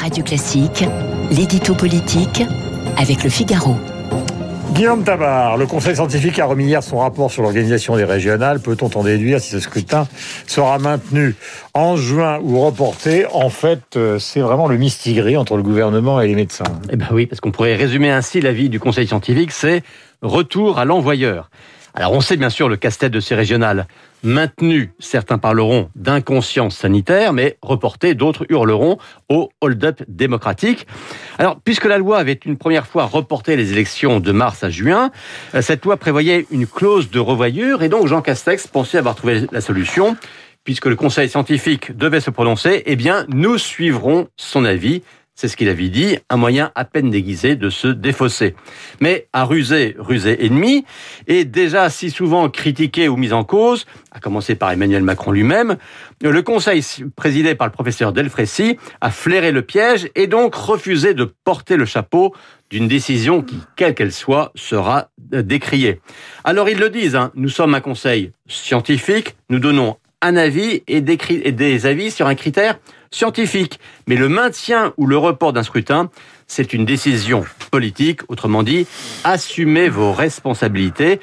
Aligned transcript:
Radio 0.00 0.24
Classique, 0.24 0.84
l'édito 1.30 1.74
politique 1.74 2.42
avec 2.96 3.22
le 3.22 3.28
Figaro. 3.28 3.76
Guillaume 4.72 5.04
Tabar, 5.04 5.58
le 5.58 5.66
Conseil 5.66 5.94
scientifique 5.94 6.38
a 6.38 6.46
remis 6.46 6.64
hier 6.64 6.82
son 6.82 6.98
rapport 6.98 7.30
sur 7.30 7.42
l'organisation 7.42 7.96
des 7.96 8.04
régionales. 8.04 8.60
Peut-on 8.60 8.88
en 8.96 9.04
déduire 9.04 9.40
si 9.40 9.50
ce 9.50 9.60
scrutin 9.60 10.08
sera 10.46 10.78
maintenu 10.78 11.34
en 11.74 11.96
juin 11.96 12.38
ou 12.42 12.60
reporté? 12.60 13.26
En 13.30 13.50
fait, 13.50 13.82
euh, 13.96 14.18
c'est 14.18 14.40
vraiment 14.40 14.68
le 14.68 14.78
mistigris 14.78 15.36
entre 15.36 15.56
le 15.58 15.62
gouvernement 15.62 16.18
et 16.22 16.28
les 16.28 16.34
médecins. 16.34 16.80
Eh 16.90 16.96
ben 16.96 17.08
oui, 17.12 17.26
parce 17.26 17.40
qu'on 17.40 17.50
pourrait 17.50 17.76
résumer 17.76 18.10
ainsi 18.10 18.40
l'avis 18.40 18.70
du 18.70 18.80
Conseil 18.80 19.06
scientifique, 19.06 19.52
c'est 19.52 19.82
retour 20.22 20.78
à 20.78 20.86
l'envoyeur. 20.86 21.50
Alors 21.94 22.12
on 22.12 22.20
sait 22.20 22.36
bien 22.36 22.50
sûr 22.50 22.68
le 22.68 22.76
casse-tête 22.76 23.12
de 23.12 23.20
ces 23.20 23.34
régionales. 23.34 23.86
Maintenu, 24.22 24.92
certains 24.98 25.38
parleront 25.38 25.88
d'inconscience 25.94 26.76
sanitaire, 26.76 27.32
mais 27.32 27.56
reporté, 27.62 28.14
d'autres 28.14 28.44
hurleront 28.50 28.98
au 29.28 29.50
hold-up 29.60 30.02
démocratique. 30.08 30.86
Alors, 31.38 31.58
puisque 31.64 31.86
la 31.86 31.96
loi 31.96 32.18
avait 32.18 32.38
une 32.44 32.58
première 32.58 32.86
fois 32.86 33.06
reporté 33.06 33.56
les 33.56 33.72
élections 33.72 34.20
de 34.20 34.32
mars 34.32 34.62
à 34.62 34.68
juin, 34.68 35.10
euh, 35.54 35.62
cette 35.62 35.84
loi 35.84 35.96
prévoyait 35.96 36.46
une 36.50 36.66
clause 36.66 37.10
de 37.10 37.18
revoyure, 37.18 37.82
et 37.82 37.88
donc 37.88 38.08
Jean 38.08 38.20
Castex 38.20 38.66
pensait 38.66 38.98
avoir 38.98 39.14
trouvé 39.14 39.46
la 39.50 39.60
solution. 39.60 40.16
Puisque 40.62 40.86
le 40.86 40.96
Conseil 40.96 41.30
scientifique 41.30 41.96
devait 41.96 42.20
se 42.20 42.28
prononcer, 42.28 42.82
eh 42.84 42.94
bien, 42.94 43.24
nous 43.28 43.56
suivrons 43.56 44.28
son 44.36 44.66
avis 44.66 45.02
c'est 45.40 45.48
ce 45.48 45.56
qu'il 45.56 45.70
avait 45.70 45.88
dit, 45.88 46.18
un 46.28 46.36
moyen 46.36 46.70
à 46.74 46.84
peine 46.84 47.08
déguisé 47.08 47.56
de 47.56 47.70
se 47.70 47.88
défausser. 47.88 48.54
Mais 49.00 49.26
à 49.32 49.44
ruser, 49.44 49.96
ruser 49.98 50.44
ennemi, 50.44 50.84
et 51.28 51.46
déjà 51.46 51.88
si 51.88 52.10
souvent 52.10 52.50
critiqué 52.50 53.08
ou 53.08 53.16
mis 53.16 53.32
en 53.32 53.42
cause, 53.42 53.86
à 54.12 54.20
commencer 54.20 54.54
par 54.54 54.70
Emmanuel 54.70 55.02
Macron 55.02 55.32
lui-même, 55.32 55.78
le 56.20 56.42
conseil 56.42 56.84
présidé 57.16 57.54
par 57.54 57.66
le 57.68 57.72
professeur 57.72 58.12
Delfrécy 58.12 58.76
a 59.00 59.10
flairé 59.10 59.50
le 59.50 59.62
piège 59.62 60.10
et 60.14 60.26
donc 60.26 60.54
refusé 60.54 61.14
de 61.14 61.24
porter 61.24 61.78
le 61.78 61.86
chapeau 61.86 62.34
d'une 62.68 62.86
décision 62.86 63.40
qui, 63.40 63.56
quelle 63.76 63.94
qu'elle 63.94 64.12
soit, 64.12 64.52
sera 64.54 65.08
décriée. 65.16 66.02
Alors 66.44 66.68
ils 66.68 66.78
le 66.78 66.90
disent, 66.90 67.16
hein, 67.16 67.32
nous 67.34 67.48
sommes 67.48 67.74
un 67.74 67.80
conseil 67.80 68.32
scientifique, 68.46 69.36
nous 69.48 69.58
donnons 69.58 69.96
un 70.22 70.36
avis 70.36 70.82
et 70.86 71.00
des 71.00 71.86
avis 71.86 72.10
sur 72.10 72.26
un 72.26 72.34
critère 72.34 72.78
scientifique. 73.10 73.80
Mais 74.06 74.16
le 74.16 74.28
maintien 74.28 74.92
ou 74.96 75.06
le 75.06 75.16
report 75.16 75.52
d'un 75.52 75.62
scrutin, 75.62 76.10
c'est 76.46 76.72
une 76.72 76.84
décision 76.84 77.44
politique. 77.70 78.20
Autrement 78.28 78.62
dit, 78.62 78.86
assumez 79.24 79.88
vos 79.88 80.12
responsabilités. 80.12 81.20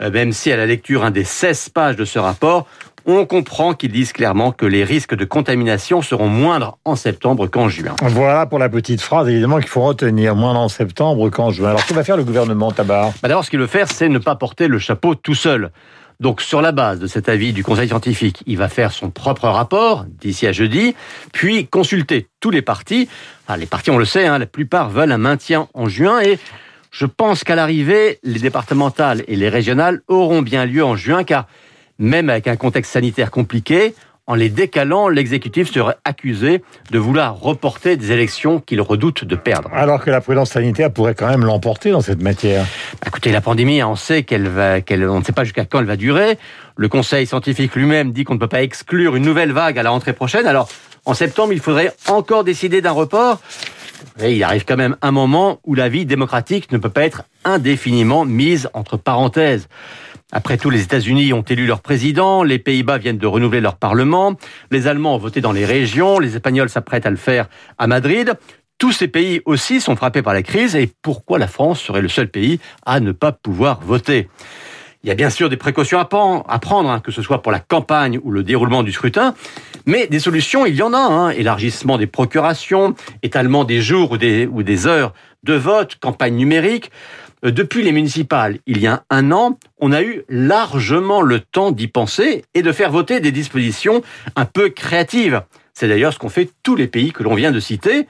Euh, 0.00 0.10
même 0.10 0.32
si 0.32 0.52
à 0.52 0.56
la 0.56 0.66
lecture 0.66 1.04
un 1.04 1.10
des 1.10 1.24
16 1.24 1.70
pages 1.70 1.96
de 1.96 2.04
ce 2.04 2.18
rapport, 2.18 2.66
on 3.06 3.24
comprend 3.24 3.72
qu'ils 3.72 3.92
disent 3.92 4.12
clairement 4.12 4.52
que 4.52 4.66
les 4.66 4.84
risques 4.84 5.14
de 5.14 5.24
contamination 5.24 6.02
seront 6.02 6.28
moindres 6.28 6.78
en 6.84 6.94
septembre 6.94 7.46
qu'en 7.46 7.68
juin. 7.68 7.96
Voilà 8.02 8.44
pour 8.46 8.58
la 8.58 8.68
petite 8.68 9.00
phrase, 9.00 9.28
évidemment, 9.28 9.58
qu'il 9.58 9.68
faut 9.68 9.80
retenir, 9.80 10.34
moindre 10.34 10.60
en 10.60 10.68
septembre 10.68 11.30
qu'en 11.30 11.50
juin. 11.50 11.70
Alors, 11.70 11.86
que 11.86 11.94
va 11.94 12.04
faire 12.04 12.18
le 12.18 12.24
gouvernement, 12.24 12.70
Tabar? 12.70 13.12
Bah 13.22 13.28
D'abord, 13.28 13.44
ce 13.44 13.50
qu'il 13.50 13.60
veut 13.60 13.66
faire, 13.66 13.90
c'est 13.90 14.10
ne 14.10 14.18
pas 14.18 14.36
porter 14.36 14.68
le 14.68 14.78
chapeau 14.78 15.14
tout 15.14 15.34
seul. 15.34 15.70
Donc 16.20 16.40
sur 16.40 16.60
la 16.60 16.72
base 16.72 16.98
de 16.98 17.06
cet 17.06 17.28
avis 17.28 17.52
du 17.52 17.62
Conseil 17.62 17.86
scientifique, 17.86 18.42
il 18.46 18.58
va 18.58 18.68
faire 18.68 18.90
son 18.90 19.08
propre 19.10 19.46
rapport 19.48 20.04
d'ici 20.04 20.48
à 20.48 20.52
jeudi, 20.52 20.96
puis 21.32 21.68
consulter 21.68 22.26
tous 22.40 22.50
les 22.50 22.60
partis. 22.60 23.08
les 23.56 23.66
partis, 23.66 23.90
on 23.90 23.98
le 23.98 24.04
sait, 24.04 24.26
hein, 24.26 24.38
la 24.38 24.46
plupart 24.46 24.90
veulent 24.90 25.12
un 25.12 25.18
maintien 25.18 25.68
en 25.74 25.88
juin 25.88 26.20
et 26.20 26.40
je 26.90 27.06
pense 27.06 27.44
qu'à 27.44 27.54
l'arrivée, 27.54 28.18
les 28.24 28.40
départementales 28.40 29.22
et 29.28 29.36
les 29.36 29.48
régionales 29.48 30.00
auront 30.08 30.42
bien 30.42 30.66
lieu 30.66 30.84
en 30.84 30.96
juin 30.96 31.22
car 31.22 31.46
même 32.00 32.30
avec 32.30 32.48
un 32.48 32.56
contexte 32.56 32.92
sanitaire 32.92 33.30
compliqué, 33.30 33.94
en 34.28 34.34
les 34.34 34.50
décalant, 34.50 35.08
l'exécutif 35.08 35.72
serait 35.72 35.96
accusé 36.04 36.62
de 36.90 36.98
vouloir 36.98 37.40
reporter 37.40 37.96
des 37.96 38.12
élections 38.12 38.60
qu'il 38.60 38.82
redoute 38.82 39.24
de 39.24 39.34
perdre. 39.34 39.70
Alors 39.72 40.04
que 40.04 40.10
la 40.10 40.20
prudence 40.20 40.50
sanitaire 40.50 40.92
pourrait 40.92 41.14
quand 41.14 41.28
même 41.28 41.46
l'emporter 41.46 41.90
dans 41.90 42.02
cette 42.02 42.22
matière. 42.22 42.66
Écoutez, 43.06 43.32
la 43.32 43.40
pandémie, 43.40 43.82
on 43.82 43.96
sait 43.96 44.24
qu'elle 44.24 44.46
va, 44.46 44.82
qu'elle, 44.82 45.08
on 45.08 45.20
ne 45.20 45.24
sait 45.24 45.32
pas 45.32 45.44
jusqu'à 45.44 45.64
quand 45.64 45.80
elle 45.80 45.86
va 45.86 45.96
durer. 45.96 46.38
Le 46.76 46.88
Conseil 46.88 47.26
scientifique 47.26 47.74
lui-même 47.74 48.12
dit 48.12 48.24
qu'on 48.24 48.34
ne 48.34 48.38
peut 48.38 48.48
pas 48.48 48.62
exclure 48.62 49.16
une 49.16 49.24
nouvelle 49.24 49.52
vague 49.52 49.78
à 49.78 49.82
la 49.82 49.90
rentrée 49.90 50.12
prochaine. 50.12 50.46
Alors, 50.46 50.68
en 51.06 51.14
septembre, 51.14 51.54
il 51.54 51.60
faudrait 51.60 51.94
encore 52.06 52.44
décider 52.44 52.82
d'un 52.82 52.92
report. 52.92 53.40
Et 54.20 54.34
il 54.34 54.44
arrive 54.44 54.66
quand 54.66 54.76
même 54.76 54.96
un 55.00 55.10
moment 55.10 55.58
où 55.64 55.74
la 55.74 55.88
vie 55.88 56.04
démocratique 56.04 56.70
ne 56.70 56.76
peut 56.76 56.90
pas 56.90 57.04
être 57.04 57.22
indéfiniment 57.44 58.26
mise 58.26 58.68
entre 58.74 58.98
parenthèses. 58.98 59.68
Après 60.30 60.58
tout, 60.58 60.68
les 60.68 60.82
États-Unis 60.82 61.32
ont 61.32 61.42
élu 61.42 61.66
leur 61.66 61.80
président, 61.80 62.42
les 62.42 62.58
Pays-Bas 62.58 62.98
viennent 62.98 63.16
de 63.16 63.26
renouveler 63.26 63.62
leur 63.62 63.76
parlement, 63.76 64.34
les 64.70 64.86
Allemands 64.86 65.14
ont 65.14 65.18
voté 65.18 65.40
dans 65.40 65.52
les 65.52 65.64
régions, 65.64 66.18
les 66.18 66.36
Espagnols 66.36 66.68
s'apprêtent 66.68 67.06
à 67.06 67.10
le 67.10 67.16
faire 67.16 67.48
à 67.78 67.86
Madrid. 67.86 68.34
Tous 68.76 68.92
ces 68.92 69.08
pays 69.08 69.40
aussi 69.46 69.80
sont 69.80 69.96
frappés 69.96 70.20
par 70.20 70.34
la 70.34 70.42
crise 70.42 70.76
et 70.76 70.92
pourquoi 71.00 71.38
la 71.38 71.46
France 71.46 71.80
serait 71.80 72.02
le 72.02 72.08
seul 72.08 72.28
pays 72.28 72.60
à 72.84 73.00
ne 73.00 73.12
pas 73.12 73.32
pouvoir 73.32 73.80
voter? 73.80 74.28
Il 75.02 75.08
y 75.08 75.12
a 75.12 75.14
bien 75.14 75.30
sûr 75.30 75.48
des 75.48 75.56
précautions 75.56 75.98
à 75.98 76.04
prendre, 76.04 76.90
hein, 76.90 77.00
que 77.00 77.10
ce 77.10 77.22
soit 77.22 77.40
pour 77.40 77.50
la 77.50 77.60
campagne 77.60 78.20
ou 78.22 78.30
le 78.30 78.42
déroulement 78.42 78.82
du 78.82 78.92
scrutin, 78.92 79.34
mais 79.86 80.08
des 80.08 80.18
solutions, 80.18 80.66
il 80.66 80.74
y 80.74 80.82
en 80.82 80.92
a. 80.92 80.98
Hein. 80.98 81.30
Élargissement 81.30 81.96
des 81.96 82.06
procurations, 82.06 82.94
étalement 83.22 83.64
des 83.64 83.80
jours 83.80 84.10
ou 84.10 84.18
des, 84.18 84.46
ou 84.46 84.62
des 84.62 84.86
heures 84.86 85.14
de 85.44 85.54
vote, 85.54 85.96
campagne 86.00 86.34
numérique. 86.34 86.90
Euh, 87.44 87.50
depuis 87.50 87.82
les 87.82 87.92
municipales, 87.92 88.58
il 88.66 88.78
y 88.78 88.86
a 88.86 89.04
un 89.10 89.32
an, 89.32 89.58
on 89.78 89.92
a 89.92 90.02
eu 90.02 90.24
largement 90.28 91.22
le 91.22 91.40
temps 91.40 91.70
d'y 91.70 91.88
penser 91.88 92.44
et 92.54 92.62
de 92.62 92.72
faire 92.72 92.90
voter 92.90 93.20
des 93.20 93.32
dispositions 93.32 94.02
un 94.36 94.44
peu 94.44 94.68
créatives. 94.70 95.42
C'est 95.74 95.88
d'ailleurs 95.88 96.12
ce 96.12 96.18
qu'ont 96.18 96.28
fait 96.28 96.50
tous 96.62 96.74
les 96.74 96.88
pays 96.88 97.12
que 97.12 97.22
l'on 97.22 97.34
vient 97.34 97.52
de 97.52 97.60
citer. 97.60 98.06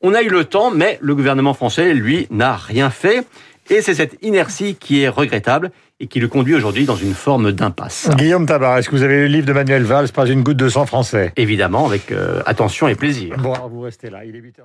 On 0.00 0.14
a 0.14 0.22
eu 0.22 0.28
le 0.28 0.44
temps, 0.44 0.70
mais 0.70 0.98
le 1.00 1.14
gouvernement 1.14 1.54
français, 1.54 1.94
lui, 1.94 2.26
n'a 2.30 2.56
rien 2.56 2.90
fait. 2.90 3.26
Et 3.70 3.80
c'est 3.80 3.94
cette 3.94 4.18
inertie 4.20 4.74
qui 4.74 5.00
est 5.00 5.08
regrettable 5.08 5.70
et 6.00 6.06
qui 6.06 6.20
le 6.20 6.28
conduit 6.28 6.54
aujourd'hui 6.54 6.84
dans 6.84 6.96
une 6.96 7.14
forme 7.14 7.52
d'impasse. 7.52 8.10
Guillaume 8.16 8.44
Tabar, 8.44 8.76
est-ce 8.76 8.90
que 8.90 8.96
vous 8.96 9.02
avez 9.02 9.14
lu 9.14 9.22
le 9.22 9.28
livre 9.28 9.46
de 9.46 9.52
Manuel 9.52 9.84
Valls, 9.84 10.10
Pas 10.10 10.26
une 10.26 10.42
goutte 10.42 10.58
de 10.58 10.68
sang 10.68 10.84
français? 10.84 11.32
Évidemment, 11.36 11.86
avec 11.86 12.12
euh, 12.12 12.42
attention 12.44 12.88
et 12.88 12.94
plaisir. 12.94 13.36
Bon, 13.38 13.54
vous 13.70 13.80
restez 13.80 14.10
là, 14.10 14.24
il 14.24 14.36
est 14.36 14.40
8h. 14.40 14.62